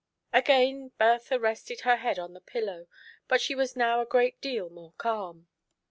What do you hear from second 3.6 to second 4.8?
now a great deal